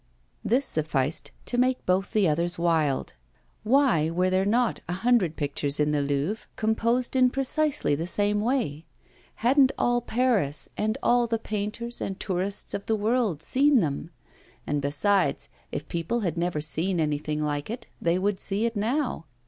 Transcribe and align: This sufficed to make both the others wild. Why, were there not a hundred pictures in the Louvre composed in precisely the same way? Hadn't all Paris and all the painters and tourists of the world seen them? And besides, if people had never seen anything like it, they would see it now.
This 0.43 0.65
sufficed 0.65 1.29
to 1.45 1.59
make 1.59 1.85
both 1.85 2.11
the 2.11 2.27
others 2.27 2.57
wild. 2.57 3.13
Why, 3.61 4.09
were 4.09 4.31
there 4.31 4.45
not 4.47 4.79
a 4.89 4.93
hundred 5.05 5.35
pictures 5.35 5.79
in 5.79 5.91
the 5.91 6.01
Louvre 6.01 6.47
composed 6.55 7.15
in 7.15 7.29
precisely 7.29 7.93
the 7.93 8.07
same 8.07 8.41
way? 8.41 8.87
Hadn't 9.35 9.71
all 9.77 10.01
Paris 10.01 10.67
and 10.75 10.97
all 11.03 11.27
the 11.27 11.37
painters 11.37 12.01
and 12.01 12.19
tourists 12.19 12.73
of 12.73 12.87
the 12.87 12.95
world 12.95 13.43
seen 13.43 13.79
them? 13.79 14.09
And 14.65 14.81
besides, 14.81 15.49
if 15.71 15.87
people 15.87 16.21
had 16.21 16.35
never 16.35 16.61
seen 16.61 16.99
anything 16.99 17.39
like 17.39 17.69
it, 17.69 17.85
they 18.01 18.17
would 18.17 18.39
see 18.39 18.65
it 18.65 18.75
now. 18.75 19.27